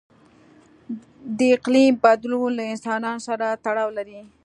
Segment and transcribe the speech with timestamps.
[1.37, 4.19] د اقلیم بدلون له انسانانو سره تړاو لري.